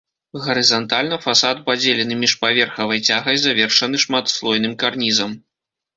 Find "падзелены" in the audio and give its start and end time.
1.67-2.17